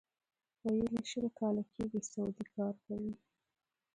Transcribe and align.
ویل 0.63 0.87
یې 0.95 1.03
شل 1.09 1.27
کاله 1.39 1.63
کېږي 1.73 1.99
سعودي 2.11 2.45
کار 2.55 2.73
کوي. 2.85 3.13